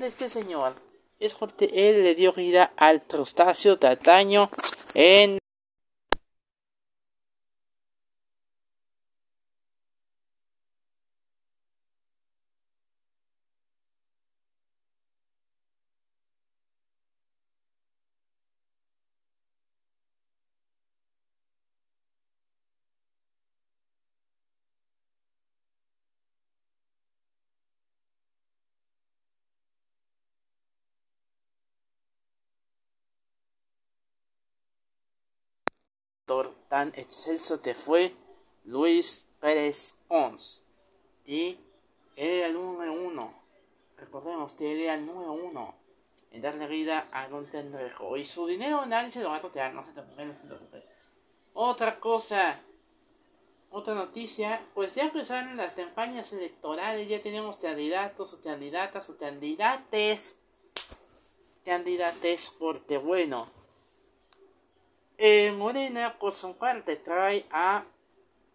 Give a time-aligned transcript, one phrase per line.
[0.00, 0.74] de este señor.
[1.20, 4.50] Es porque él le dio vida al crustáceo daño
[4.94, 5.38] en
[36.68, 38.14] tan excelso que fue
[38.64, 40.64] Luis Pérez Pons.
[41.26, 41.58] Y
[42.16, 43.34] él era el número uno.
[43.96, 45.74] Recordemos que él era el número uno
[46.30, 48.16] en darle vida a Don Tendrejo.
[48.16, 50.84] Y su dinero nadie se lo va a totear, no se te no se te
[51.52, 52.60] Otra cosa,
[53.70, 60.38] otra noticia, pues ya empezaron las campañas electorales, ya tenemos candidatos o candidatas o candidates.
[61.64, 63.59] Candidates porque bueno
[65.22, 67.84] eh, Morena por su parte trae a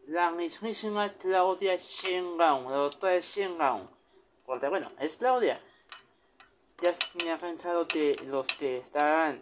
[0.08, 3.86] la mismísima Claudia Sheinbaum, la doctora Sheinbaum.
[4.48, 5.62] Porque bueno, es Claudia.
[6.82, 6.92] Ya
[7.34, 9.42] ha pensado que los que estaban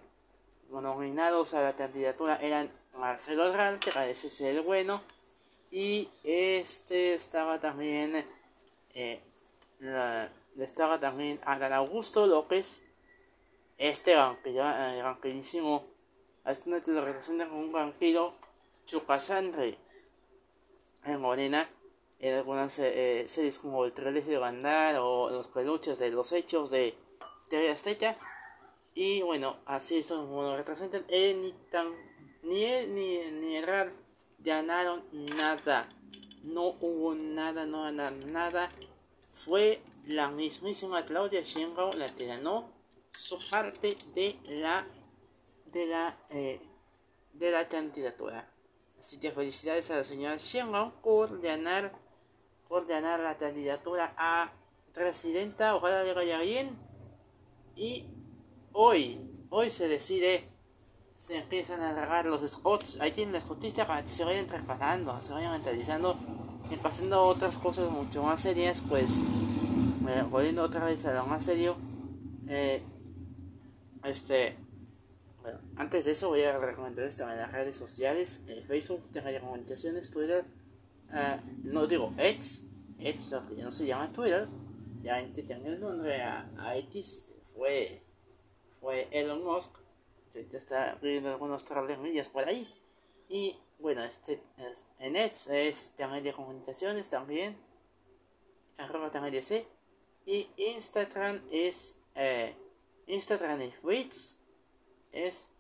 [0.69, 5.01] nominados a la candidatura eran Marcelo Real, que parece ser el bueno,
[5.71, 8.25] y este estaba también,
[8.93, 9.21] eh,
[10.57, 12.85] estaba también Adán Augusto López,
[13.77, 15.01] este aunque ya, eh,
[16.43, 18.33] Así que lo representa como un vampiro
[18.85, 19.77] chucasangre
[21.05, 21.69] en Morena
[22.19, 26.71] en algunas eh, series como el trailer de Bandar o los peluches de los hechos
[26.71, 26.95] de
[27.49, 28.15] TV Azteca.
[28.93, 31.05] Y bueno así es como lo representan.
[31.07, 31.87] Él ni tan
[32.43, 33.91] ni él ni, ni el
[34.39, 35.87] ganaron nada.
[36.43, 38.71] No hubo nada no ganaron nada.
[39.33, 42.69] Fue la mismísima Claudia Sheinbaum la que ganó
[43.11, 44.85] su parte de la
[45.73, 46.61] de la, eh,
[47.33, 48.49] de la candidatura.
[48.99, 51.91] Así que felicidades a la señora Sheinbaum por ganar,
[52.69, 54.53] por ganar la candidatura a
[54.93, 55.75] presidenta.
[55.75, 56.77] Ojalá le vaya bien.
[57.75, 58.05] Y
[58.71, 60.47] hoy, hoy se decide,
[61.17, 63.01] se empiezan a agarrar los spots.
[63.01, 66.15] Ahí tienen las noticias para que se vayan preparando, se vayan mentalizando
[66.69, 68.81] y pasando otras cosas mucho más serias.
[68.87, 69.23] Pues,
[70.07, 71.75] eh, volviendo otra vez a lo más serio,
[72.47, 72.83] eh,
[74.03, 74.62] este
[75.77, 80.11] antes de eso voy a recomendar esto en las redes sociales, eh, Facebook, tengo recomendaciones,
[80.11, 80.45] Twitter,
[81.09, 84.47] uh, no digo X, X no se llama Twitter,
[85.01, 88.01] ya tengo el nombre a, a, X, fue,
[88.79, 89.77] fue Elon Musk,
[90.29, 91.65] se está viendo algunos
[91.99, 92.67] millas por ahí,
[93.27, 97.57] y bueno, este es, en X es también recomendaciones también,
[98.77, 99.65] arroba también de
[100.25, 102.55] y Instagram es, eh,
[103.07, 104.41] Instagram es Tweets,
[105.11, 105.52] es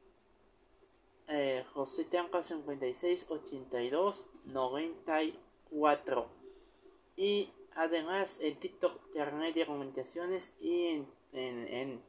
[1.27, 6.27] eh, José Tanca 56 82 94
[7.15, 12.01] y además en TikTok Internet de recomendaciones y en, en, en,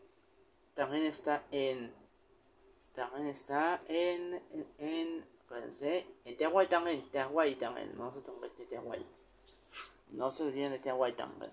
[0.74, 1.92] también está en
[2.94, 5.24] también está en en, en,
[6.24, 9.06] en Tiahuay también Tiahuay también no se toca de Tiahuay.
[10.10, 11.52] No se olviden de Tiahuay también.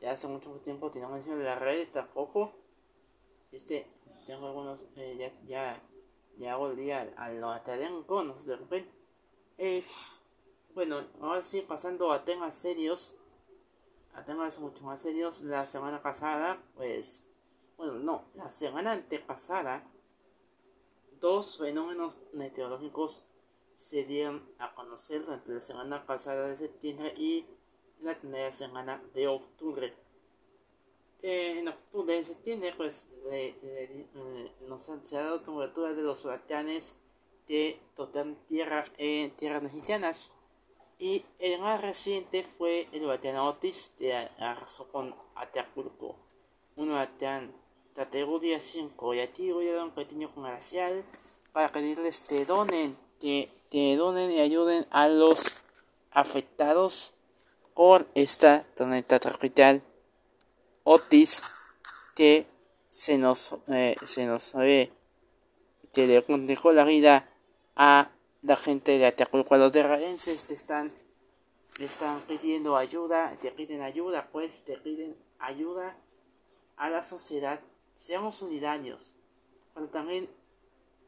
[0.00, 2.52] Ya hace mucho tiempo no menciono las redes tampoco.
[3.50, 3.86] Este
[4.28, 5.82] tengo algunos, eh, ya, ya,
[6.38, 8.86] ya volví a, a lo académico, no sé de
[9.58, 9.84] Eh,
[10.74, 13.16] bueno, ahora sí, pasando a temas serios,
[14.14, 17.28] a temas mucho más serios, la semana pasada, pues,
[17.76, 19.84] bueno, no, la semana antepasada,
[21.20, 23.24] dos fenómenos meteorológicos
[23.74, 27.46] se dieron a conocer durante la semana pasada de septiembre y
[28.00, 29.94] la primera semana de octubre
[31.22, 33.12] en octubre, en septiembre, pues
[34.66, 37.00] nos han dado cobertura de los huracanes
[37.46, 40.34] de total tierra en tierras mexicanas.
[40.98, 46.16] Y el más reciente fue el huracán Otis que arrasó con Atacurco.
[46.76, 47.52] Un huracán
[47.94, 51.04] categoría 5 y aquí voy a dar un pequeño comercial
[51.52, 55.64] para pedirles que donen, que, que donen y ayuden a los
[56.10, 57.14] afectados
[57.74, 59.82] por esta tormenta tropical
[60.90, 61.42] Otis
[62.14, 62.46] que
[62.88, 64.90] se nos, eh, se nos ve
[65.92, 67.28] que le dejó la vida
[67.76, 69.54] a la gente de Ataculco.
[69.58, 70.90] Los derraenses te están,
[71.76, 75.94] te están pidiendo ayuda, te piden ayuda, pues te piden ayuda
[76.78, 77.60] a la sociedad.
[77.94, 79.18] Seamos solidarios.
[79.74, 80.30] Pero también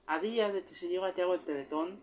[0.06, 2.02] a días de que se lleva a cabo el teletón,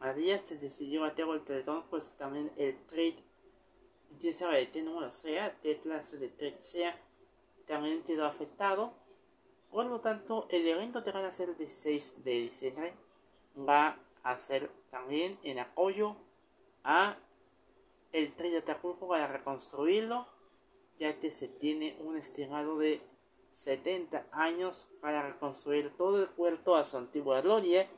[0.00, 3.25] a días de que se lleva a cabo el teletón, pues también el trade
[4.18, 6.98] ya sabe de número sea, de clase de T sea,
[7.66, 8.92] también quedó afectado.
[9.70, 12.94] Por lo tanto, el evento que van a ser el 16 de diciembre
[13.56, 16.16] va a ser también en apoyo
[16.84, 17.16] a
[18.12, 20.26] el tren de para reconstruirlo,
[20.98, 23.02] ya que se tiene un estimado de
[23.52, 27.88] 70 años para reconstruir todo el puerto a su antigua gloria,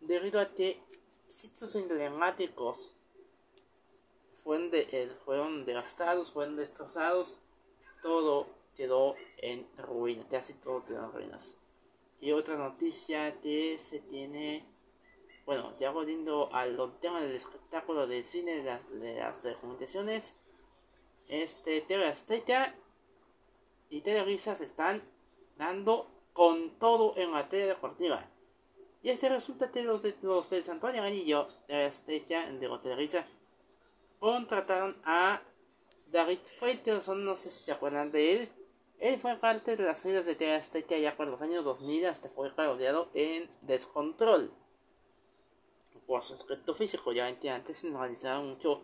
[0.00, 0.80] debido a que
[1.28, 2.95] sitios emblemáticos
[4.46, 7.42] fueron, eh, fueron devastados, fueron destrozados,
[8.00, 11.60] todo quedó en ruinas, casi todo quedó en ruinas.
[12.20, 14.64] Y otra noticia que se tiene,
[15.46, 20.38] bueno, ya volviendo al tema del espectáculo del cine, de las, de las telecomunicaciones,
[21.26, 22.72] este TV Azteca
[23.90, 25.02] y Televisa se están
[25.56, 28.30] dando con todo en tele deportiva.
[29.02, 33.26] Y este resulta que los, de, los del Santuario Anillo de Azteca, de Televisa,
[34.18, 35.42] contrataron a
[36.10, 38.52] David Faitelson, no sé si se acuerdan de él.
[38.98, 42.28] Él fue parte de las series de TV Azteca ya por los años 2000 hasta
[42.28, 44.52] fue parodiado en Descontrol.
[46.06, 48.82] Por su aspecto físico, ya antes se normalizaba mucho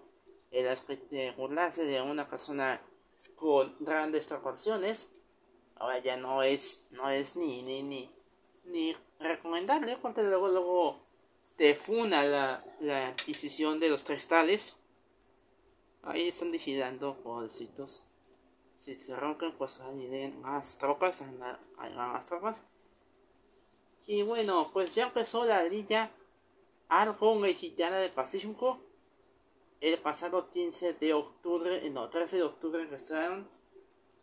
[0.50, 2.82] el aspecto de burlarse de una persona
[3.36, 5.22] con grandes proporciones.
[5.76, 8.10] Ahora ya no es, no es ni, ni, ni,
[8.64, 11.00] ni recomendable porque luego, luego
[11.56, 14.76] te funa la, la adquisición de los cristales.
[16.02, 18.04] Ahí están vigilando, pobrecitos.
[18.76, 21.23] Si se rompen, pues ahí más tropas,
[21.78, 22.66] hay más tropas.
[24.06, 26.11] Y bueno, pues ya empezó la liga
[26.88, 28.80] algo mexicana del Pacífico.
[29.80, 33.49] El pasado 15 de octubre, no, 13 de octubre empezaron,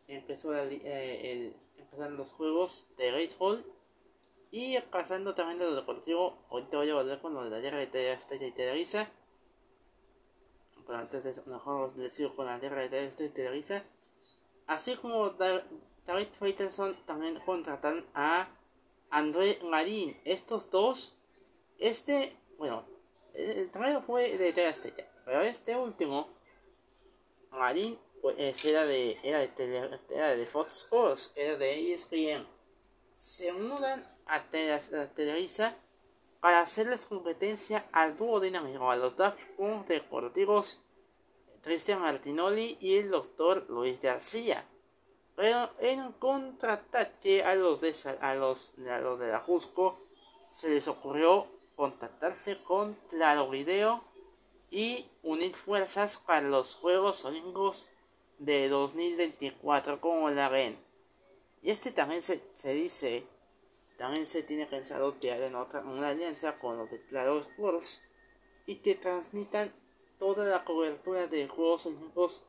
[0.07, 3.65] empezó eh, el, empezaron los juegos de béisbol.
[4.51, 7.85] Y pasando también de lo deportivo, ahorita voy a volver con lo de la guerra
[7.85, 9.09] de Estrella y Televisa.
[10.89, 13.83] Pero antes de eso, mejor les sigo con la guerra de Estrella y Televisa.
[14.65, 18.47] Así como David Faitelson también contratan a
[19.11, 20.19] André Marín.
[20.25, 21.15] Estos dos,
[21.77, 22.87] este, bueno,
[23.35, 26.27] el primero fue de Telestella, pero este último,
[27.51, 32.47] Marín, pues era de, era de, era de Fox Sports, era de ESPN.
[33.13, 35.77] Se mudan a, Televisa
[36.41, 40.81] para hacerles competencia al dúo dinámico, a los Daft Punk deportivos
[41.61, 44.65] Cristian Martinoli y el doctor Luis García.
[45.35, 49.99] Pero en contraataque a los de, a los, los de la Jusco
[50.51, 54.03] se les ocurrió contactarse con Claro Video
[54.69, 57.89] y unir fuerzas para los Juegos Olímpicos
[58.37, 60.77] de 2024 como la ven.
[61.61, 63.25] Y este también se, se dice,
[63.99, 68.07] también se tiene pensado que hagan otra, una alianza con los de Claro Sports
[68.65, 69.73] y que transmitan
[70.17, 72.45] toda la cobertura de Juegos Olímpicos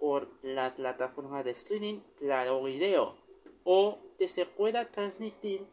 [0.00, 3.16] por la plataforma de streaming Claro Video
[3.62, 5.64] o que se pueda transmitir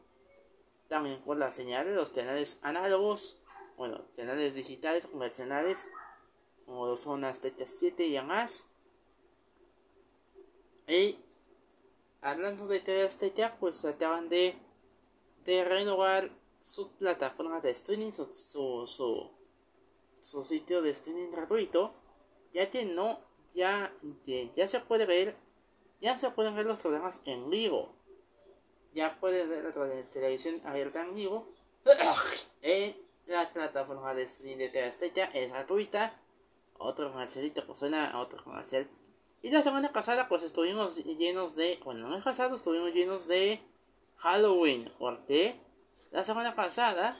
[0.87, 3.41] también por la señal de los canales análogos,
[3.77, 5.91] bueno, canales digitales convencionales
[6.67, 8.71] como lo son Azteca 7 y más.
[10.87, 11.17] Y
[12.21, 14.55] hablando de TV Azteca, pues acaban de,
[15.45, 16.31] de renovar
[16.61, 19.39] su plataforma de streaming, su, su
[20.21, 21.93] su sitio de streaming gratuito,
[22.53, 23.19] ya que no,
[23.53, 23.93] ya,
[24.55, 25.35] ya se puede ver,
[26.01, 27.93] ya se pueden ver los programas en vivo.
[28.93, 31.47] Ya pueden ver la televisión abierta en vivo
[32.63, 32.95] en
[33.27, 36.19] la plataforma de streaming de es gratuita.
[36.79, 38.87] Otro comercialito que suena a otro comercial.
[39.41, 43.61] Y la semana pasada pues estuvimos llenos de, bueno, no es pasado estuvimos llenos de
[44.19, 45.59] Halloween, porque
[46.11, 47.17] la semana pasada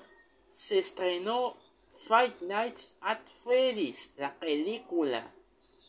[0.50, 1.56] se estrenó
[2.08, 5.34] Fight Nights at Freddy's, la película.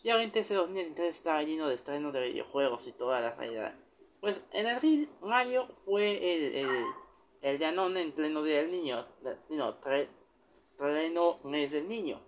[0.03, 3.75] Ya obviamente ese 2023 estaba lleno de estrenos de videojuegos y toda la realidad.
[4.21, 6.85] Pues en abril, mayo fue el, el,
[7.43, 9.07] el en pleno día del niño.
[9.49, 10.09] No, tre,
[10.77, 12.21] pleno mes del niño.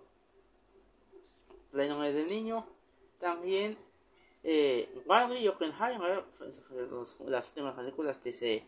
[1.71, 2.67] Pleno mes del niño.
[3.19, 3.77] También
[4.43, 6.63] eh, Barbie y Oppenheimer, pues,
[7.25, 8.63] las últimas películas que se,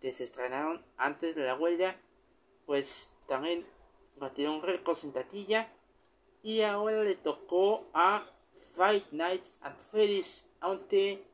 [0.00, 2.00] que estrenaron antes de la huelga,
[2.66, 3.66] pues también
[4.16, 5.72] batieron récord sin tatilla
[6.42, 8.26] y ahora le tocó a
[8.74, 11.24] Fight Nights at Freddy's, aunque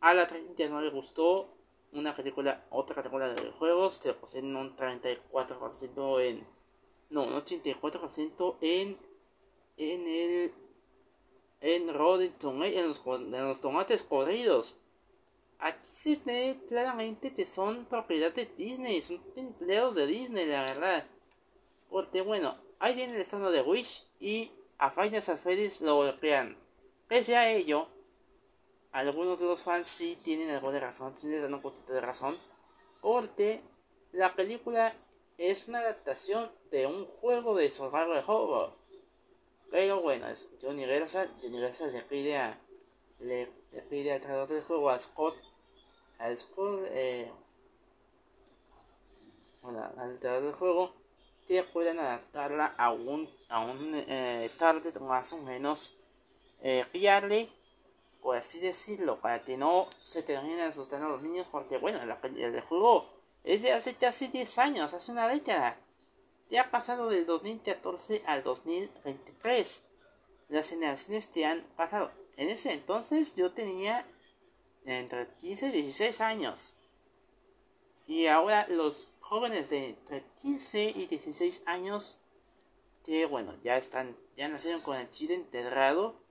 [0.00, 1.48] a la 30 no le gustó
[1.92, 6.46] una película, otra película de juegos, se poseen un 34% en,
[7.10, 8.98] no, un 84% en,
[9.76, 10.54] en el,
[11.60, 14.80] en Rotten en los, en los tomates podridos.
[15.58, 21.06] Aquí se claramente que son propiedad de Disney, son empleados de Disney, la verdad.
[21.88, 26.56] Porque bueno, ahí viene el estando de Wish y a Final Freddy's lo bloquean.
[27.08, 27.88] Pese a ello,
[28.92, 32.38] algunos de los fans sí tienen algo de razón, tienen un poquito de razón,
[33.00, 33.62] porque
[34.12, 34.94] la película
[35.38, 38.74] es una adaptación de un juego de survival horror.
[39.70, 42.60] Pero bueno, es Universal, Universal le pide a
[43.20, 43.48] le,
[43.82, 45.36] pide al creador del juego a Scott,
[46.18, 47.30] a Scott, eh,
[49.62, 50.94] bueno, al creador del juego
[51.46, 55.96] que pueden adaptarla a un a un eh, target más o menos
[56.60, 56.84] eh,
[58.20, 62.60] por así decirlo, para que no se terminen asustando a los niños, porque bueno, el
[62.62, 63.08] juego
[63.44, 65.78] es de hace casi 10 años, hace una década.
[66.50, 69.86] Ya ha pasado del 2014 al 2023.
[70.48, 72.10] Las generaciones que han pasado.
[72.36, 74.06] En ese entonces yo tenía
[74.84, 76.78] entre 15 y 16 años.
[78.06, 82.20] Y ahora los jóvenes de entre 15 y 16 años,
[83.04, 86.26] que bueno, ya están, ya nacieron con el chile enterrado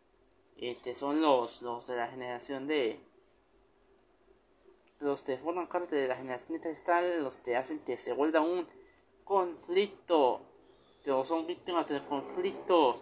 [0.57, 2.99] este, son los, los de la generación de
[4.99, 8.39] los que forman parte de la generación de cristal, los que hacen que se vuelva
[8.39, 8.65] un
[9.25, 10.41] conflicto,
[11.03, 13.01] que son víctimas del conflicto,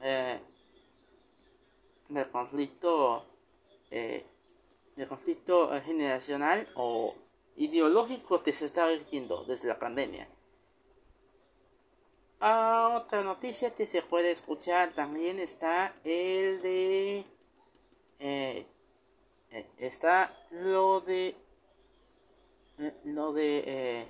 [0.00, 0.40] eh,
[2.08, 3.24] del conflicto,
[3.90, 4.24] eh,
[4.96, 7.14] del conflicto generacional o
[7.56, 10.28] ideológico que se está viviendo desde la pandemia.
[12.40, 17.24] Ah, otra noticia que se puede escuchar también está el de...
[18.18, 18.66] Eh,
[19.50, 21.34] eh, está lo de...
[22.78, 24.06] Eh, lo de...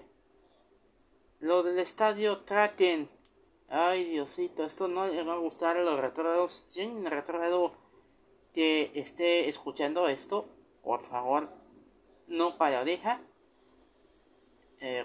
[1.38, 3.08] lo del estadio Traken.
[3.68, 6.50] Ay, Diosito, esto no le va a gustar a los retrados.
[6.66, 7.74] Si un retrado
[8.56, 10.48] que esté escuchando esto,
[10.82, 11.50] por favor,
[12.26, 13.20] no para oreja.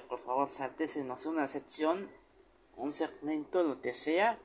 [0.07, 2.09] por favor, saltese, no sé, una sección
[2.77, 4.39] un segmento lo que sea.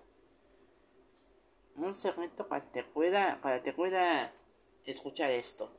[1.77, 4.33] Un segmento para que pueda para que pueda
[4.85, 5.71] escuchar esto.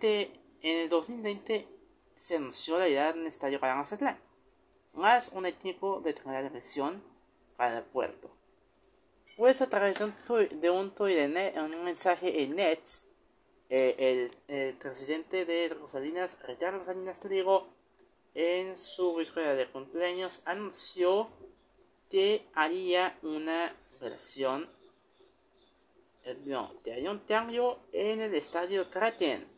[0.00, 1.68] Que en el 2020
[2.14, 4.18] se anunció la idea de un estadio para Mazatlán
[4.94, 6.14] más un equipo de
[6.48, 7.02] división
[7.56, 8.30] para el puerto
[9.36, 13.08] pues a través de un tuit de un, un mensaje en Nets
[13.70, 17.68] eh, el, presidente de Rosalinas Ricardo Salinas Trigo
[18.34, 21.28] en su víspera de cumpleaños anunció
[22.10, 24.68] que haría una versión
[26.24, 29.54] eh, no, que haría un cambio en el estadio Traten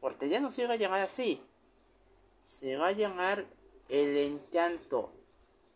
[0.00, 1.42] porque ya no se va a llamar así.
[2.44, 3.44] Se va a llamar
[3.88, 5.10] el encanto.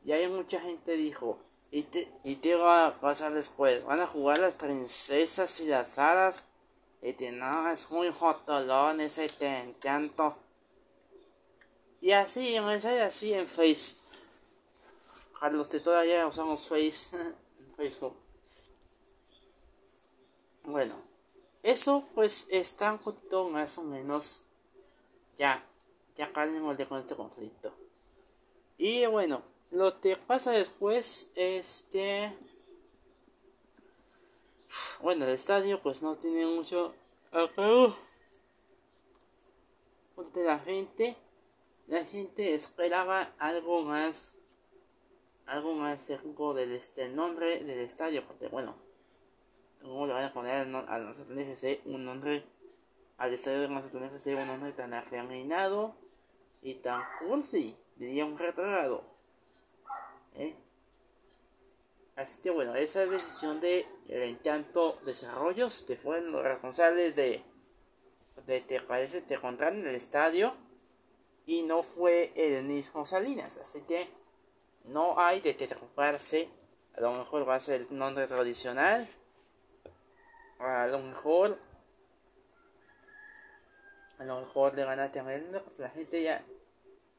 [0.04, 1.38] Y hay mucha gente dijo
[1.70, 5.98] y te, y te va a pasar después van a jugar las princesas y las
[5.98, 6.46] hadas
[7.02, 10.36] y que no es muy jotolón ese encanto
[12.00, 13.96] y así en así en Face.
[15.38, 17.16] Para los que todavía usamos Face,
[17.76, 18.16] Facebook.
[20.64, 20.94] Bueno,
[21.62, 24.44] eso pues está un poquito más o menos
[25.36, 25.64] ya,
[26.16, 27.72] ya de con este conflicto.
[28.78, 32.36] Y bueno, lo que pasa después, este...
[35.00, 36.94] Bueno, el estadio pues no tiene mucho.
[40.14, 41.16] Porque la gente
[41.90, 44.38] la gente esperaba algo más
[45.46, 48.76] algo más cerco del este nombre del estadio porque bueno
[49.82, 52.44] cómo le van a poner al Mazatlán FC un nombre
[53.18, 55.96] al estadio de Mazatlán FC un nombre tan afeminado
[56.62, 59.02] y tan cursi diría un retrogrado
[60.36, 60.54] ¿eh?
[62.16, 67.42] así que bueno esa decisión de el encanto desarrollos que fueron los responsables de
[68.46, 70.54] de te parece te encontrar en el estadio
[71.46, 74.08] y no fue el mismo Salinas, así que
[74.84, 76.48] no hay de preocuparse.
[76.96, 79.08] A lo mejor va a ser el nombre tradicional,
[80.58, 81.58] a lo mejor,
[84.18, 85.42] a lo mejor le van a tener,
[85.78, 86.44] la gente ya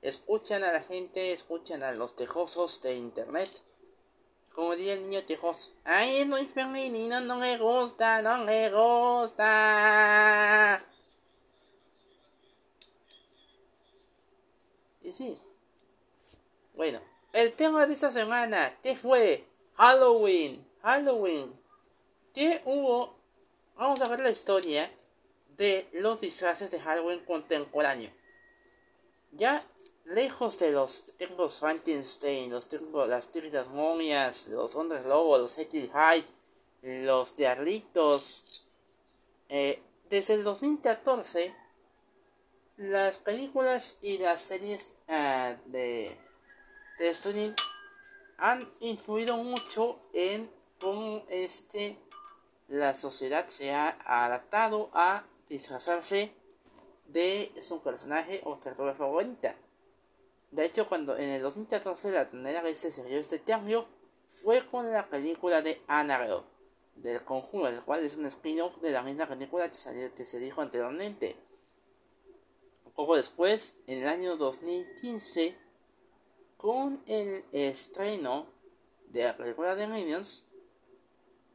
[0.01, 3.49] escuchan a la gente, escuchan a los tejosos de internet.
[4.53, 5.71] Como diría el niño tejoso.
[5.83, 9.51] Ay, es muy femenino, no me gusta, no me gusta.
[15.01, 15.37] Y sí.
[16.75, 16.99] Bueno,
[17.33, 19.45] el tema de esta semana, ¿qué fue?
[19.75, 20.65] Halloween.
[20.81, 21.57] Halloween.
[22.33, 23.15] ¿Qué hubo?
[23.75, 24.83] Vamos a ver la historia
[25.57, 28.11] de los disfraces de Halloween contemporáneo.
[29.31, 29.65] Ya
[30.05, 31.05] lejos de los
[31.37, 36.25] los Frankenstein, los tengo las típicas momias, los hombres lobos, los Hetty High,
[36.81, 38.65] los diarlitos.
[39.49, 41.55] Eh, desde el 2014
[42.77, 46.17] las películas y las series uh, de,
[46.97, 47.53] de streaming
[48.37, 51.97] han influido mucho en cómo este
[52.67, 56.31] la sociedad se ha adaptado a disfrazarse
[57.05, 59.55] de su personaje o criatura favorita.
[60.51, 63.87] De hecho, cuando en el 2014 la primera vez se salió este cambio
[64.43, 66.43] fue con la película de Annabelle
[66.95, 71.37] del conjuro, el cual es un spin-off de la misma película que se dijo anteriormente.
[72.95, 75.57] Poco después, en el año 2015,
[76.57, 78.45] con el estreno
[79.07, 80.49] de la película de Minions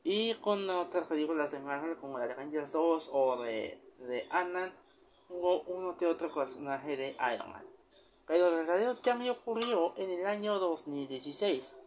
[0.03, 4.73] y con otras películas de Marvel como la de Avengers 2 o de, de Ant-Man,
[5.29, 7.66] hubo uno que otro personaje de Iron Man.
[8.27, 11.79] Pero el verdadero cambio ocurrió en el año 2016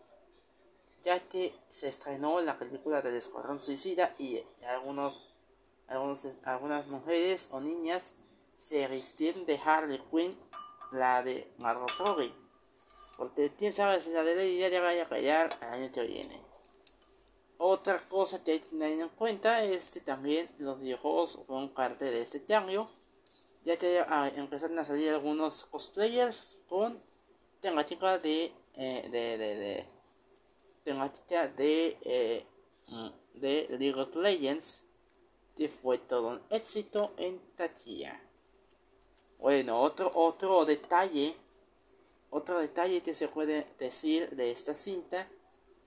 [1.04, 5.30] ya que se estrenó la película del Escuadrón Suicida y algunos,
[5.88, 8.18] algunos, algunas mujeres o niñas
[8.58, 10.38] se vistieron de Harley Quinn,
[10.92, 12.34] la de Margot Robbie.
[13.18, 16.42] Porque quién sabe si la de Lady ya vaya a callar al año que viene.
[17.58, 22.06] Otra cosa que hay que tener en cuenta es que también los videojuegos son parte
[22.06, 22.90] de este cambio,
[23.64, 27.02] ya que ah, empezaron a salir algunos cosplayers con
[27.62, 29.86] temática de, eh, de, de, de
[30.84, 32.46] temática de, eh,
[32.88, 34.88] mm, de League of Legends,
[35.56, 38.22] que fue todo un éxito en taquilla.
[39.40, 41.36] Bueno, otro, otro detalle,
[42.30, 45.30] otro detalle que se puede decir de esta cinta,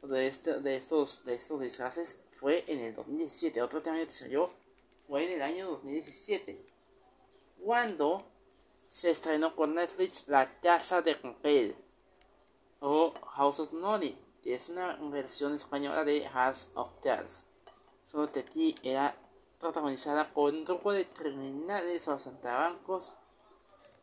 [0.03, 3.63] de, este, de, estos, de estos disfraces, fue en el 2017.
[3.63, 4.51] Otro tema que salió
[5.07, 6.59] fue en el año 2017,
[7.65, 8.25] cuando
[8.89, 11.77] se estrenó con Netflix La Casa de Papel
[12.81, 17.47] o House of Money es una versión española de House of Tales.
[18.05, 19.15] Solo que aquí era
[19.61, 23.15] protagonizada con un grupo de criminales o asaltabancos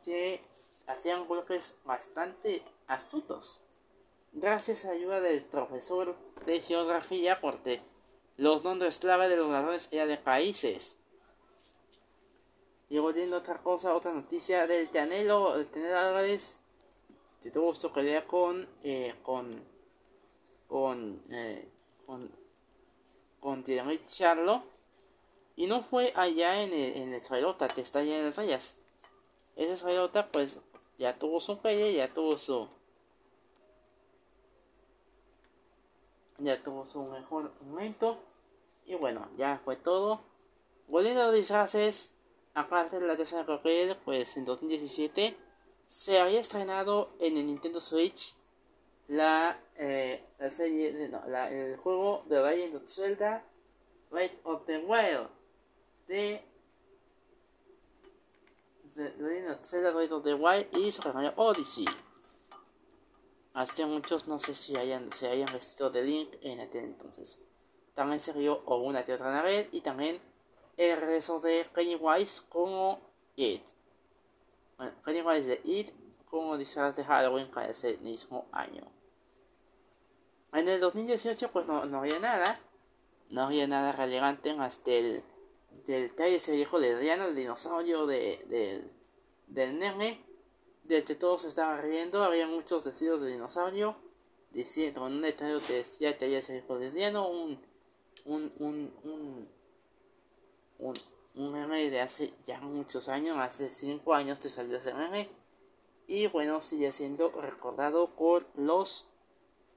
[0.04, 0.42] que
[0.88, 3.62] hacían golpes bastante astutos.
[4.32, 7.82] Gracias a la ayuda del profesor de geografía, porque
[8.38, 10.99] los nombres clave de los ladrones eran de países.
[12.90, 16.60] Y volviendo otra cosa, otra noticia del Canelo, el Canelo Álvarez,
[17.42, 19.64] que tuvo su pelea con, eh, con
[20.70, 21.68] con, eh,
[22.06, 22.32] con,
[23.42, 23.66] con
[24.08, 24.64] Charlo.
[25.58, 27.22] Y no fue allá en el, en el
[27.74, 28.78] que está allá en las rayas.
[29.58, 30.62] Ese Israelota pues
[30.98, 32.70] ya tuvo su pelea, ya tuvo su...
[36.38, 38.18] Ya tuvo su mejor momento.
[38.86, 40.22] Y bueno, ya fue todo.
[40.88, 42.16] Volviendo a disfraces,
[42.60, 45.36] aparte de la tercera papel, pues en 2017
[45.88, 48.36] se había estrenado en el Nintendo Switch
[49.08, 53.46] la, eh, la serie, no, la, el juego de Legend of Zelda,
[54.12, 55.30] Breath of the Wild,
[56.08, 56.44] de,
[58.96, 61.86] de Legend of Zelda, Breath of the Wild y Super Mario Odyssey.
[63.54, 67.42] Así que muchos no sé si hayan, se hayan vestido de Link en aquel entonces.
[67.94, 70.22] También se vio una que otra y también
[70.80, 73.02] el regreso de Pennywise como
[73.36, 73.62] It.
[74.78, 75.92] Bueno, Pennywise de It
[76.30, 78.84] como disfraz de Halloween para ese mismo año.
[80.54, 82.60] En el 2018 pues no, no había nada.
[83.30, 85.22] No había nada relevante más del,
[85.86, 88.90] del talle ese viejo de Adriano, el dinosaurio de, de,
[89.48, 90.24] del nene.
[90.84, 92.24] Del que todos estaban riendo.
[92.24, 93.98] Había muchos vestidos de dinosaurio.
[94.52, 97.28] Diciendo en un detalle que decía que ese viejo de Adriano.
[97.28, 97.60] Un,
[98.26, 99.59] un, un, un,
[100.80, 100.98] un,
[101.36, 103.38] un meme de hace ya muchos años.
[103.38, 105.30] Hace 5 años te salió ese meme.
[106.08, 109.10] Y bueno, sigue siendo recordado por los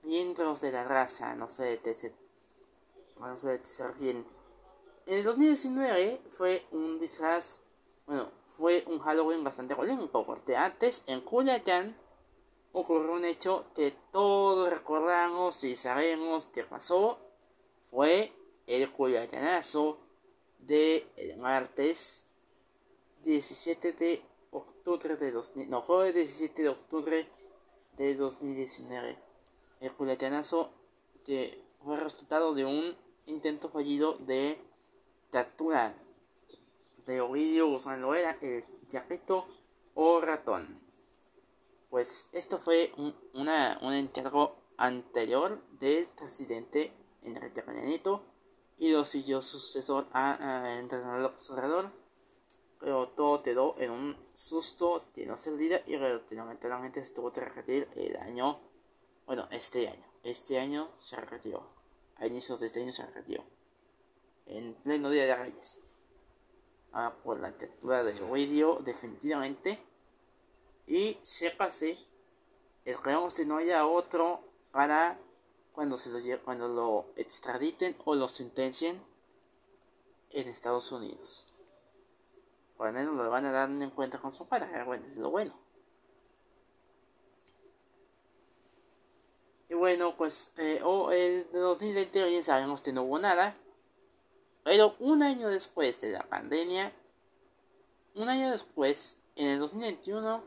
[0.02, 2.14] miembros de la raza, no sé, de,
[3.18, 4.24] no sé de se En
[5.06, 7.64] el 2019 fue un disfraz,
[8.06, 11.96] bueno, fue un Halloween bastante polémico, porque antes en Culiacán
[12.72, 17.18] ocurrió un hecho que todos recordamos y sabemos que pasó,
[17.90, 18.32] fue
[18.66, 19.98] el Culiacanazo
[20.62, 22.26] de el martes
[23.24, 27.28] 17 de octubre de 2000, no, fue el 17 de octubre
[27.96, 29.18] de 2019
[29.82, 30.70] el culiacanazo
[31.24, 32.96] que fue resultado de un
[33.26, 34.58] intento fallido de
[35.30, 35.94] captura
[37.04, 39.46] de Ovidio Guzmán Loera, el Yapeto
[39.94, 40.80] o ratón.
[41.90, 48.22] Pues esto fue un, una, un encargo anterior del presidente Enrique Peña Nieto
[48.82, 51.92] y lo siguió sucesor a, a entrenador Observador,
[52.80, 57.42] pero todo quedó en un susto que no se olvida y relativamente se tuvo que
[57.42, 58.58] repetir el año
[59.24, 60.04] bueno, este año.
[60.24, 61.62] Este año se retiró.
[62.16, 63.44] A inicios de este año se retiró.
[64.46, 65.80] En pleno día de Reyes.
[66.92, 69.78] Ah, por la captura de Ovidio, definitivamente.
[70.88, 71.98] Y sépase,
[72.84, 74.40] esperamos que no haya otro
[74.72, 75.18] para
[75.72, 79.02] cuando, se lo, cuando lo extraditen o lo sentencien
[80.30, 81.46] en Estados Unidos.
[82.76, 85.30] Por lo menos lo van a dar en cuenta con su pareja, bueno, es lo
[85.30, 85.54] bueno.
[89.68, 93.56] Y bueno, pues eh, oh, el 2020 bien sabemos que no hubo nada.
[94.64, 96.92] Pero un año después de la pandemia,
[98.14, 100.44] un año después, en el 2021,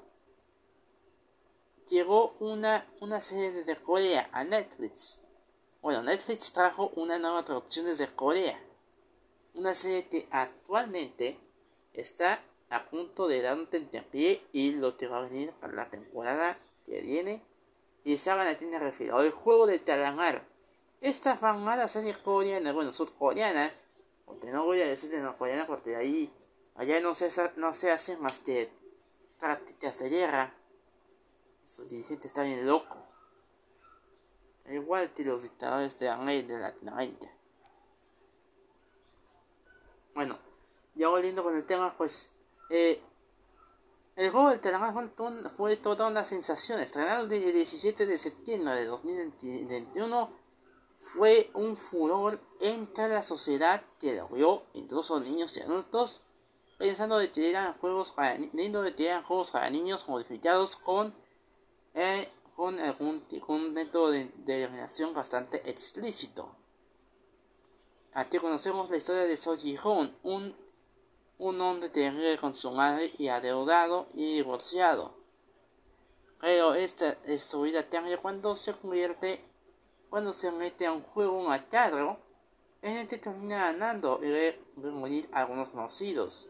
[1.88, 5.22] llegó una, una serie desde Corea a Netflix.
[5.82, 8.60] Bueno, Netflix trajo una nueva traducción desde Corea.
[9.54, 11.38] Una serie que actualmente
[11.94, 15.90] está a punto de dar un pie y lo que va a venir para la
[15.90, 17.42] temporada que viene.
[18.04, 20.44] Y Saga tiene referido el juego de Talangar.
[21.02, 23.72] Esta famosa serie coreana, bueno, surcoreana,
[24.26, 26.34] porque no voy a decir de coreana porque de ahí
[26.76, 28.70] allá no se, no se hace más que
[29.40, 30.54] prácticas de guerra.
[31.66, 32.98] Esos dirigentes están bien locos.
[34.70, 37.32] Igual que los dictadores de la de Latinoamérica.
[40.16, 40.40] Bueno,
[40.96, 42.32] ya volviendo con el tema, pues
[42.70, 43.02] eh,
[44.16, 45.12] el juego del Talangar
[45.56, 46.80] fue toda una sensación.
[46.80, 50.30] Estrenado el 17 de septiembre de 2021,
[50.98, 56.24] fue un furor entre la sociedad que lo vio, incluso niños y adultos,
[56.78, 61.14] pensando de eran juegos para, de juegos para niños modificados con,
[61.96, 64.70] eh, con algún con método de, de
[65.14, 66.56] bastante explícito.
[68.14, 70.56] Aquí conocemos la historia de Soji Hon, un
[71.38, 75.14] un hombre terrible con su madre y adeudado y divorciado.
[76.40, 79.42] Pero esta es su vida cambia cuando se convierte,
[80.10, 82.20] cuando se mete a un juego macabro
[82.82, 86.50] en el que termina ganando y morir a algunos conocidos,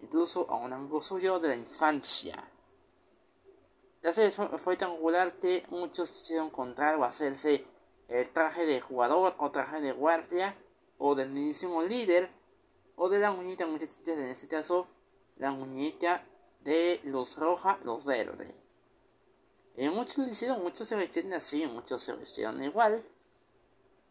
[0.00, 2.48] incluso a un amigo suyo de la infancia.
[4.04, 7.64] La serie fue tan popular que muchos quisieron encontrar o hacerse
[8.08, 10.54] el traje de jugador o traje de guardia
[10.98, 12.28] o del mismo líder
[12.96, 14.88] o de la muñeca muchachitas, en este caso
[15.38, 16.22] la muñeca
[16.60, 18.54] de los roja, los verde.
[19.74, 23.02] En muchos lo hicieron, muchos se vestieron así, muchos se vestieron igual,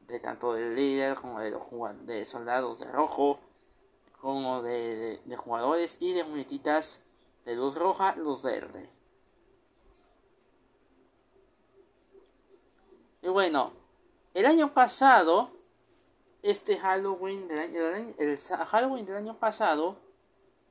[0.08, 1.62] de tanto del líder como de los
[2.08, 3.40] de soldados de rojo,
[4.20, 7.06] como de, de, jugadores y de muñequitas
[7.46, 8.90] de luz roja, luz verde.
[13.24, 13.72] Y bueno,
[14.34, 15.50] el año pasado
[16.42, 19.98] este Halloween del año, el Halloween del año pasado,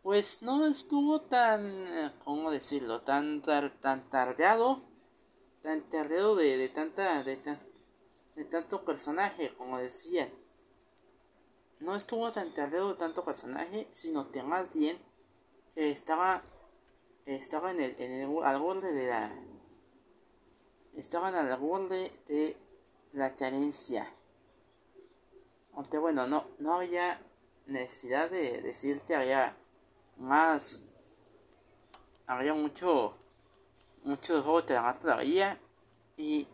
[0.03, 3.01] pues no estuvo tan, ¿cómo decirlo?
[3.01, 4.83] Tan, tan, tan tardado,
[5.62, 7.38] tan tardado de, de tanta, de,
[8.37, 10.29] de tanto personaje, como decían.
[11.81, 14.99] No estuvo tan tardado de tanto personaje, sino que más bien
[15.75, 16.43] estaba,
[17.25, 19.35] estaba en el, en el, al borde de la,
[20.96, 22.57] estaban al borde de
[23.12, 24.12] la carencia
[25.74, 27.20] aunque bueno, no, no había
[27.66, 29.57] necesidad de decirte, había
[30.18, 30.87] más,
[32.26, 33.16] había mucho,
[34.05, 35.59] muchos juegos de la todavía
[36.16, 36.46] y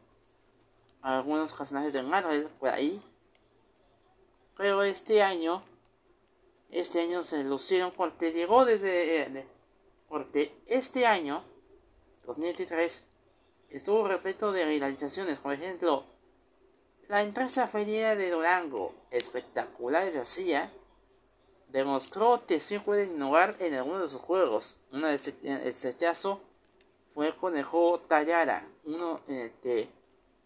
[1.02, 3.02] algunos personajes de Marvel por ahí.
[4.56, 5.62] Pero este año,
[6.70, 9.46] este año se lucieron porque llegó desde,
[10.08, 11.42] porque este año,
[12.26, 13.10] 2023,
[13.70, 16.04] estuvo repleto de realizaciones, por ejemplo,
[17.08, 20.68] la empresa feria de Durango, espectacular de
[21.68, 24.78] demostró que sí puede innovar en algunos de sus juegos.
[24.92, 26.40] Uno de este, caso
[27.14, 29.88] fue con el juego Tallara, uno en el que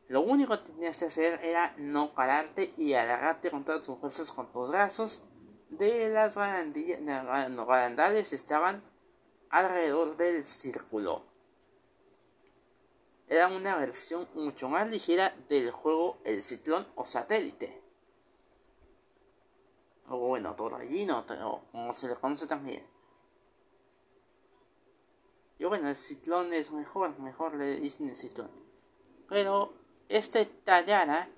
[0.08, 4.30] lo único que tenías que hacer era no pararte y agarrarte con todas tus fuerzas
[4.30, 5.24] con tus brazos.
[5.70, 8.82] De las barandales estaban
[9.48, 11.31] alrededor del círculo
[13.32, 17.80] era una versión mucho más ligera del juego El Ciclón o Satélite.
[20.08, 22.86] O bueno, Torbellino, pero como se le conoce también.
[25.58, 28.50] Y bueno, el Ciclón es mejor, mejor le dicen el Ciclón.
[29.30, 29.72] Pero
[30.10, 31.30] este Tallara...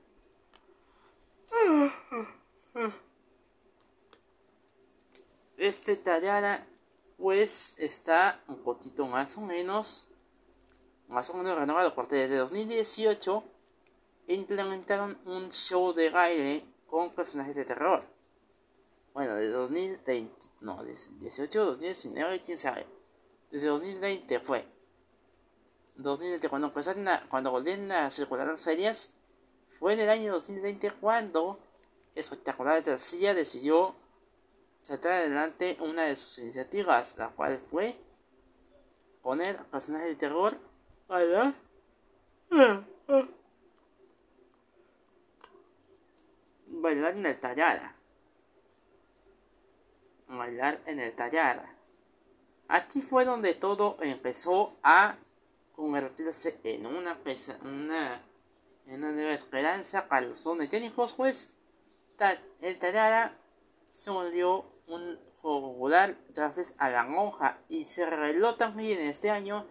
[5.57, 6.67] Este Tallara
[7.19, 10.09] pues está un poquito más o menos
[11.09, 13.45] más o menos renovado porque desde 2018
[14.29, 18.05] implementaron un show de baile con personajes de terror.
[19.13, 22.87] Bueno, de 2020, no, 18, 2019, quién sabe.
[23.51, 24.67] Desde 2020 fue.
[25.97, 29.15] 2020, cuando empezaron a, cuando volvieron a circular las series,
[29.79, 31.59] fue en el año 2020 cuando
[32.15, 33.97] Espectacular de García decidió
[34.83, 37.99] sacar adelante una de sus iniciativas, la cual fue
[39.21, 40.57] poner personajes de terror
[41.09, 41.55] Bailar.
[46.67, 47.95] Bailar en la tallada.
[50.29, 51.65] bailar en el tallar.
[52.69, 55.17] Aquí fue donde todo empezó a
[55.75, 57.19] convertirse en una,
[57.63, 58.23] una,
[58.87, 61.55] en una nueva esperanza para los técnicos, pues
[62.61, 63.37] el Tayara
[63.91, 65.89] se volvió un juego
[66.31, 69.67] gracias a la monja y se reveló también este año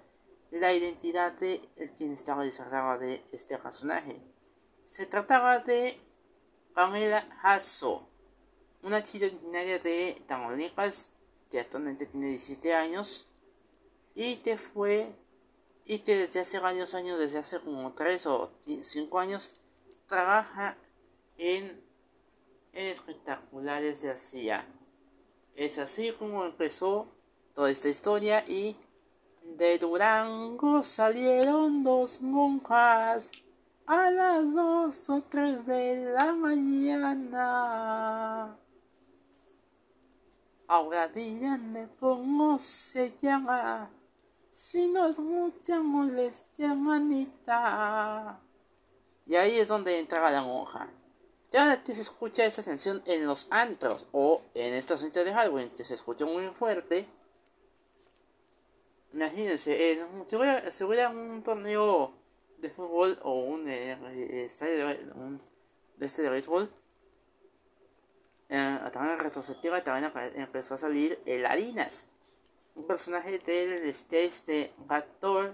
[0.60, 4.22] la identidad de quien estaba disfrazado de este personaje.
[4.86, 6.00] Se trataba de
[6.76, 8.08] Pamela Hasso,
[8.84, 11.16] una chica originaria de Tamaulipas
[11.50, 13.32] que actualmente tiene 17 años
[14.14, 15.16] y que fue
[15.86, 19.54] y que desde hace varios años, desde hace como 3 o 5 años,
[20.08, 20.78] trabaja
[21.38, 21.84] en
[22.74, 24.68] espectaculares de Asia.
[25.56, 27.08] Es así como empezó
[27.54, 28.78] toda esta historia y
[29.44, 33.44] de Durango salieron dos monjas
[33.86, 37.44] a las dos o tres de la mañana.
[40.68, 43.90] Ahora díganme cómo se llama,
[44.52, 48.40] si no es mucha molestia, manita.
[49.26, 50.90] Y ahí es donde entraba la monja.
[51.52, 55.70] Ya que se escucha esta canción en los antros o en esta cinta de Halloween,
[55.70, 57.08] que se escucha muy fuerte.
[59.14, 62.14] Imagínense, si, hubiera, un torneo
[62.58, 65.40] de fútbol o un eh, estadio de, un,
[65.98, 66.72] de este de béisbol,
[68.50, 72.10] eh, a través de retrospectiva también empezó a salir el Harinas,
[72.76, 75.54] un personaje del stage de Gator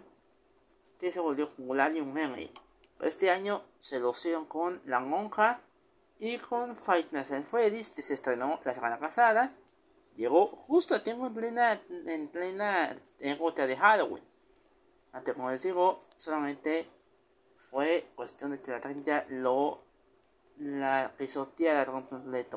[0.99, 2.51] que se volvió popular y un meme.
[3.01, 5.61] Este año se lo hicieron con La Monja
[6.19, 7.45] y con Fight Night.
[7.45, 9.53] Freddy's, que se estrenó la semana pasada,
[10.19, 14.23] llegó justo a tiempo en plena, en plena época de Halloween.
[15.13, 16.87] Antes, como les digo, solamente
[17.71, 19.79] fue cuestión de que la 30 lo
[20.57, 21.85] la pisoteara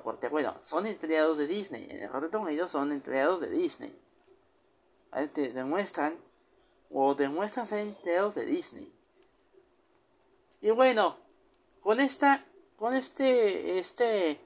[0.03, 3.97] porque bueno, son empleados de Disney, en el Reino Unido son empleados de Disney.
[5.33, 6.17] Te demuestran
[6.91, 8.93] o demuestran ser empleados de Disney.
[10.61, 11.17] Y bueno,
[11.81, 12.45] con esta
[12.77, 14.41] con este, este,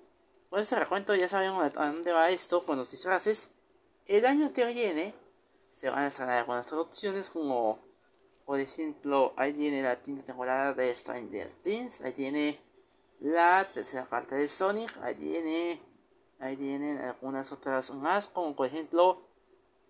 [0.56, 3.52] con este recuento ya sabemos a dónde va esto con los disfraces.
[4.06, 5.12] El año que viene
[5.68, 7.78] se van a estrenar algunas opciones como,
[8.46, 12.58] por ejemplo, ahí tiene la quinta temporada de Stranger Things, ahí tiene
[13.20, 15.82] la tercera parte de Sonic, ahí tiene,
[16.40, 19.20] ahí tienen algunas otras más, como por ejemplo,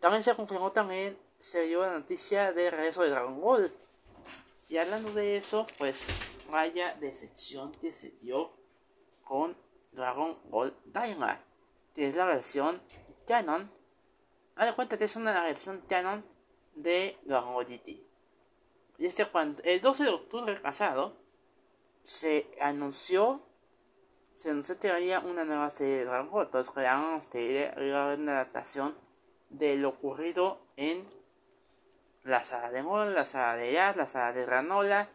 [0.00, 3.70] también se confirmó también, se dio la noticia de regreso de Dragon Ball.
[4.68, 6.08] Y hablando de eso, pues
[6.50, 8.50] vaya decepción que se dio
[9.22, 9.54] con
[9.96, 11.40] Dragon Ball Daima,
[11.94, 12.80] que la versión
[13.26, 13.72] canon.
[14.54, 16.24] Haz de cuenta que es una versión canon
[16.76, 18.00] de Dragon Ball GT.
[18.98, 19.26] Y este
[19.64, 21.16] el 12 de octubre pasado
[22.02, 23.42] se anunció
[24.34, 26.44] se anunció que había una nueva serie de Dragon Ball.
[26.44, 28.94] Entonces crearon este, una adaptación
[29.48, 31.08] de lo ocurrido en
[32.22, 35.08] la saga de Mol, la saga de Jazz, la saga de Granola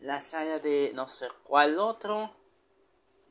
[0.00, 2.34] la saga de no sé cuál otro,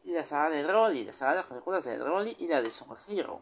[0.10, 2.72] y la saga de Rolly, la saga de las películas de Rolly y la de
[2.72, 3.41] Super Hero.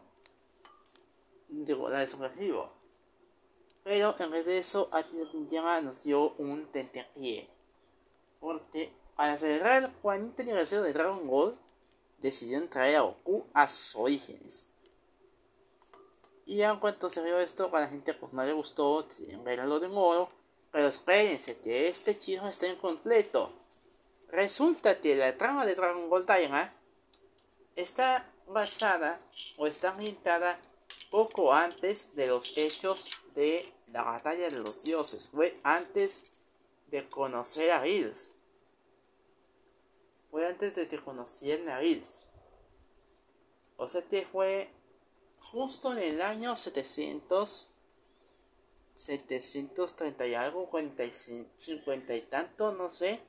[1.48, 2.70] Digo, la de Super Hero.
[3.82, 5.34] Pero en vez de eso, aquí nos
[5.82, 7.48] nos dio un tentepié.
[8.38, 11.58] Porque para celebrar el 40 aniversario de Dragon Ball,
[12.18, 14.68] decidieron traer a Goku a sus orígenes.
[16.44, 19.80] Y en cuanto se vio esto, a la gente pues no le gustó, decidieron verlo
[19.80, 20.28] de nuevo
[20.70, 23.52] pero espérense que este chisme está incompleto.
[24.38, 26.72] Resulta que la trama de Dragon Ball Daima
[27.74, 29.20] está basada
[29.56, 30.60] o está ambientada
[31.10, 35.30] poco antes de los hechos de la batalla de los dioses.
[35.30, 36.38] Fue antes
[36.86, 38.36] de conocer a Bills.
[40.30, 42.28] Fue antes de que conocieran a Bills.
[43.76, 44.70] O sea que fue
[45.40, 47.70] justo en el año 700
[48.94, 53.20] 730 y algo, 50 y tanto, no sé.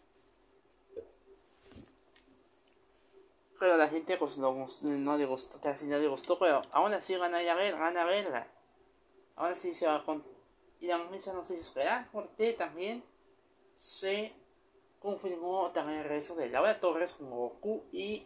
[3.60, 7.16] Pero la gente pues no, no le gustó, casi no le gustó, pero aún así
[7.18, 8.48] van a ir a ver, van a verla.
[9.36, 10.24] Aún así se va con...
[10.80, 13.04] Y la misa no se hizo esperar, porque también
[13.76, 14.34] se
[15.00, 18.26] confirmó también el regreso de Laura Torres como Goku y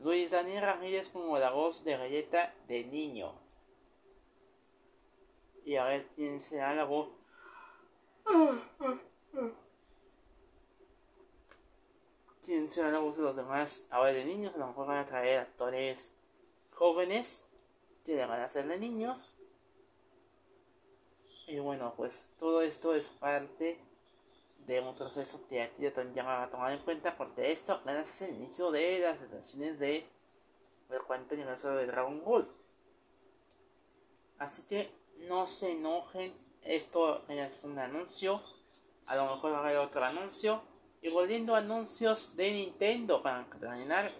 [0.00, 3.48] Luis Daniel Ramírez como la voz de galleta de niño
[5.68, 7.10] y a ver quién será la voz.
[12.48, 13.86] ¿Quién será la voz de los demás?
[13.90, 16.16] Ahora de niños, a lo mejor van a traer actores
[16.72, 17.50] jóvenes
[18.06, 19.36] que le van a hacer de niños.
[21.46, 23.78] Y bueno, pues todo esto es parte
[24.66, 28.30] de un proceso que yo también van a tomar en cuenta porque esto apenas es
[28.30, 30.06] el inicio de las relaciones de
[30.88, 32.50] el cuento universo de Dragon Ball.
[34.38, 34.90] Así que
[35.28, 36.32] no se enojen.
[36.62, 38.42] Esto es un anuncio.
[39.04, 40.77] A lo mejor va a haber otro anuncio.
[41.00, 44.12] Y volviendo a anuncios de Nintendo para terminar.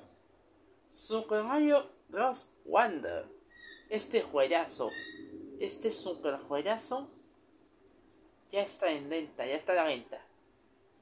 [0.91, 2.53] Super Mario Bros.
[2.64, 3.26] Wonder.
[3.89, 4.91] Este juegazo.
[5.61, 7.09] Este super juegazo.
[8.51, 9.47] Ya está en venta.
[9.47, 10.20] Ya está a la venta.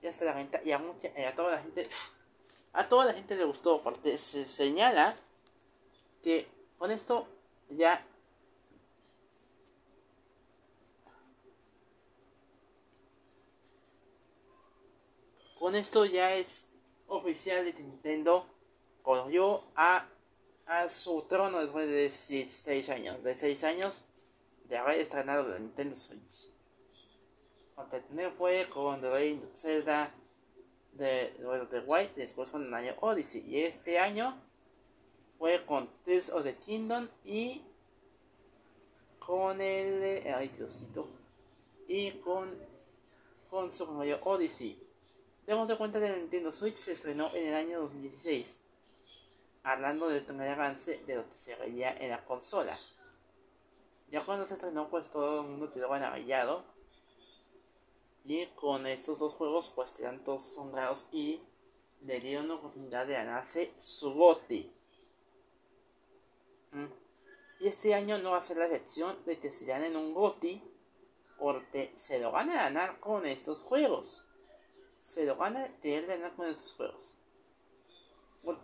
[0.03, 0.61] Ya está a la venta.
[0.65, 1.83] Y a, mucha, a toda la gente.
[2.73, 3.83] A toda la gente le gustó.
[3.83, 5.17] Porque se señala
[6.23, 6.47] que
[6.79, 7.29] con esto
[7.69, 8.05] ya
[15.67, 16.73] con esto ya es
[17.09, 18.47] oficial de Nintendo
[19.03, 20.07] corrió a,
[20.65, 23.21] a su trono después de 6 años.
[23.25, 24.07] De 6 años
[24.69, 26.53] de haber estrenado la Nintendo Switch.
[27.75, 28.01] Cuando
[28.39, 30.15] fue con The Legend of Zelda
[30.93, 33.45] de Breath the White, después con el año Odyssey.
[33.49, 34.41] Y este año
[35.37, 37.65] fue con Tears of the Kingdom y
[39.19, 40.33] con el.
[40.33, 41.09] Ay, Diosito.
[41.89, 42.55] Y con.
[43.51, 44.86] Con Super Mario Odyssey.
[45.47, 48.65] Demos de cuenta que Nintendo Switch se estrenó en el año 2016,
[49.63, 52.77] hablando del primer avance de lo que se veía en la consola.
[54.11, 56.65] Ya cuando se estrenó, pues todo el mundo quedó maravillado.
[58.25, 61.41] Y con estos dos juegos, pues quedan todos asombrados y
[62.05, 64.73] le dieron la oportunidad de ganarse su GOTI.
[66.73, 66.87] ¿Mm?
[67.61, 70.61] Y este año no va a ser la excepción de que se ganen un GOTI,
[71.39, 74.26] porque se lo van a ganar con estos juegos
[75.07, 77.17] se lo gana de él ganar con estos juegos.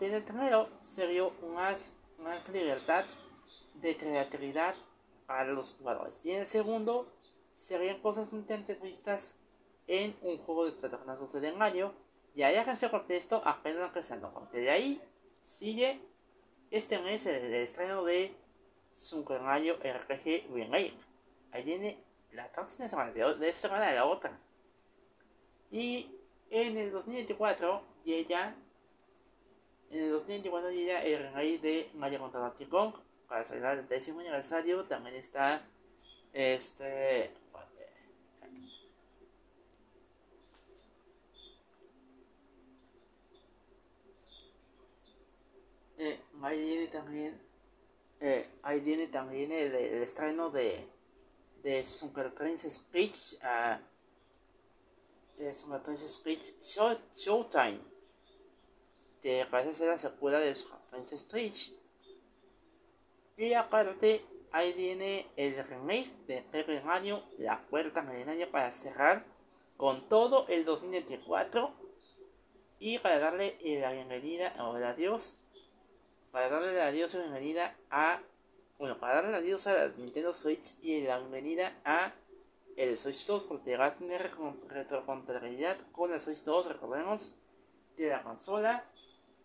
[0.01, 3.05] En el primero se dio más, más libertad
[3.75, 4.75] de creatividad
[5.27, 6.27] para los jugadores.
[6.27, 7.07] Y en el segundo
[7.55, 8.43] serían cosas muy
[8.83, 9.39] vistas
[9.87, 11.95] en un juego de plataformas de engaño.
[12.35, 14.49] Y ahí se corte esto apenas empezando.
[14.53, 15.01] De ahí
[15.45, 16.01] sigue
[16.73, 18.35] este mes el, estreno de
[18.97, 20.95] Super Mario RPG Remake.
[21.53, 24.37] Ahí viene la próxima semana, de esta semana de la otra.
[25.71, 26.19] Y
[26.53, 28.55] en el 2024 llega
[29.91, 32.95] en el 2024 llega el remake de Mario contra Donkey Kong.
[33.27, 35.63] Para celebrar el décimo aniversario también está
[36.35, 37.31] este
[45.99, 47.41] eh, ahí viene también
[48.21, 50.87] eh, ahí viene también el, estreno de
[51.63, 53.92] de Super Princess Peach uh,
[55.39, 57.81] es una Princess Peach Show, Showtime.
[59.21, 60.57] Que parece la secuela de
[60.91, 61.73] Princess Peach.
[63.37, 69.25] Y aparte, ahí viene el remake de Paper Mario, la puerta milenaria para cerrar
[69.77, 71.73] con todo el 2024
[72.79, 75.39] y para darle la bienvenida o el adiós
[76.31, 78.21] para darle la adiós y bienvenida a
[78.79, 82.13] bueno para darle el adiós a la Nintendo Switch y la bienvenida a
[82.77, 84.33] el Switch 2 porque va a tener
[84.69, 87.37] retrocompatibilidad con el Switch 2, recordemos
[87.97, 88.85] que la consola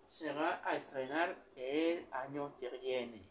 [0.08, 3.30] se va a estrenar el año que viene,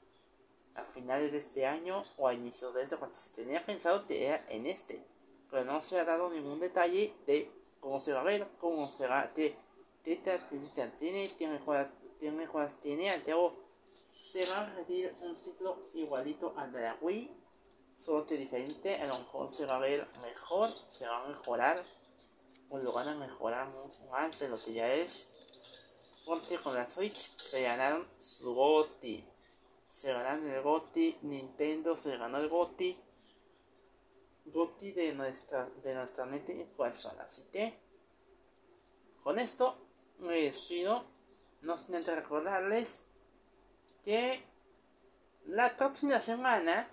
[0.74, 4.26] a finales de este año o a inicios de este, porque se tenía pensado que
[4.26, 5.02] era en este,
[5.50, 9.06] pero no se ha dado ningún detalle de cómo se va a ver, cómo se
[9.06, 9.56] va, de
[10.02, 10.20] tiene,
[10.50, 11.28] tiene, tiene
[12.18, 12.48] tiene
[12.80, 13.54] tiene altero,
[14.14, 17.45] se va a repetir un ciclo igualito al de la Wii
[17.96, 21.84] solo que diferente, a lo mejor se va a ver mejor, se va a mejorar,
[22.68, 25.32] o lo van a mejorar mucho más de lo que ya es,
[26.24, 29.24] porque con la Switch se ganaron su GOTI,
[29.88, 32.98] se ganaron el GOTI, Nintendo se ganó el GOTI,
[34.46, 37.78] GOTI de nuestra, de nuestra mente consola, así que
[39.22, 39.76] con esto
[40.18, 41.04] me despido,
[41.62, 43.08] no sin antes recordarles
[44.04, 44.44] que
[45.46, 46.90] la próxima semana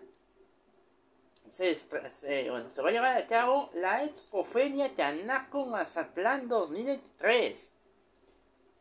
[1.47, 7.75] se, se, bueno, se va a llevar a cabo la Expofenia Tanako Mazatlán 2003.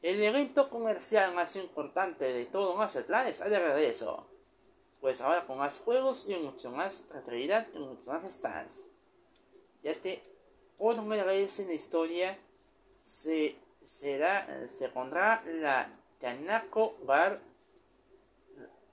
[0.03, 4.27] El evento comercial más importante de todo Mazatlán está de regreso.
[5.01, 8.91] Pues ahora con más juegos y mucho más creatividad y mucho más stands.
[9.83, 10.23] Ya que
[10.79, 12.39] por primera vez en la historia
[13.03, 15.89] se, será, se pondrá la
[16.21, 17.41] Tanako Bar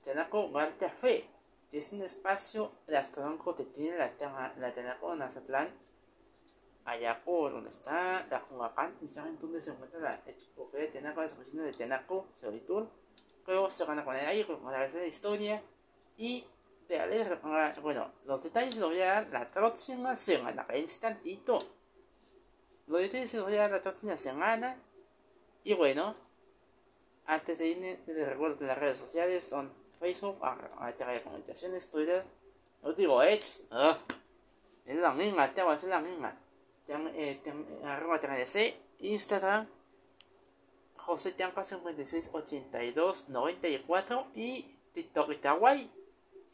[0.04, 1.28] Tanako Bar Café
[1.72, 5.68] es un espacio gastronómico que tiene la, la Tenaco Nazatlán,
[6.84, 11.32] allá por donde está la Jugapan, saben dónde se encuentra la Expo de Tenaco, las
[11.32, 12.88] oficinas de Tenaco, Solitur.
[13.46, 15.62] Luego se van a poner ahí con la de historia
[16.16, 16.44] y
[17.82, 21.64] bueno, los detalles los voy a dar la próxima semana, en tantito.
[22.88, 24.76] Los detalles los voy a dar la próxima semana.
[25.62, 26.16] Y bueno,
[27.26, 31.88] antes de ir, les recuerdo que las redes sociales son Facebook, a, a de comunicaciones,
[31.90, 32.24] Twitter,
[32.82, 33.94] Yo digo, es, uh,
[34.86, 36.34] es la misma, te es la misma.
[36.88, 37.40] Eh,
[37.84, 38.18] arroba
[38.98, 39.68] Instagram,
[40.96, 45.88] José Tianca 568294 y TikTok y Tawai.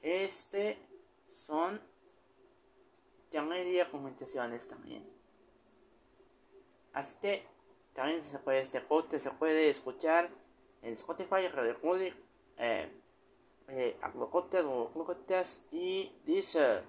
[0.03, 0.79] Este
[1.29, 1.81] son
[3.31, 5.09] tendría comunicaciones también.
[6.93, 7.47] Así que
[7.95, 10.31] también se puede este podcast se puede escuchar
[10.83, 12.15] en Spotify, Radio Public,
[12.59, 12.89] eh,
[13.69, 13.97] eh,
[15.73, 16.83] y dice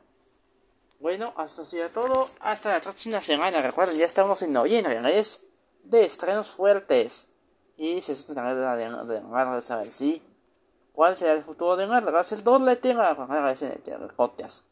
[0.99, 2.29] Bueno, hasta así todo.
[2.39, 3.61] Hasta la próxima semana.
[3.61, 4.99] Recuerden, ya estamos en noviembre.
[5.17, 5.45] Es
[5.83, 7.29] de estrenos fuertes.
[7.77, 8.33] Y se está
[8.75, 10.21] de, de, de saber si
[10.93, 12.13] cuál será el futuro de Marvel.
[12.13, 14.65] Va a ser doble tema para el podcast.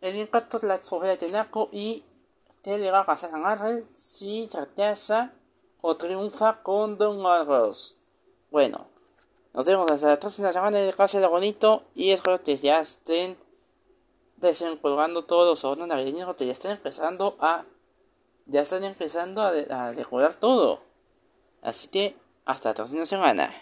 [0.00, 2.04] El impacto de la sociedad de Naco y
[2.62, 5.32] te le a pasar a Marvel si certeza
[5.80, 7.96] o triunfa con Don Marvels.
[8.50, 8.91] Bueno,
[9.52, 13.36] nos vemos hasta la próxima semana de clase de bonito y espero que ya estén
[14.36, 17.64] desempolvando todos los hornos navideños que ya están empezando a
[18.46, 20.80] ya están empezando a, a decorar todo.
[21.62, 23.52] Así que hasta la próxima semana.